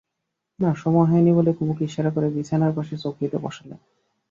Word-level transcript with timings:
না 0.59 0.69
সময় 0.75 1.07
হয় 1.09 1.23
নি 1.25 1.31
বলে 1.37 1.51
কুমুকে 1.57 1.83
ইশারা 1.85 2.11
করে 2.11 2.27
বিছানার 2.35 2.75
পাশের 2.77 3.01
চৌকিতে 3.03 3.37
বসালে। 3.37 3.75